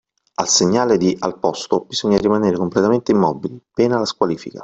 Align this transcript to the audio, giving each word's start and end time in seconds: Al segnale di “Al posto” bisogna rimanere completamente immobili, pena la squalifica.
Al 0.39 0.47
segnale 0.47 0.97
di 0.97 1.15
“Al 1.19 1.37
posto” 1.37 1.81
bisogna 1.87 2.17
rimanere 2.17 2.57
completamente 2.57 3.11
immobili, 3.11 3.61
pena 3.71 3.99
la 3.99 4.05
squalifica. 4.05 4.59